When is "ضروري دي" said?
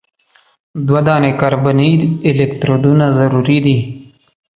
3.17-3.77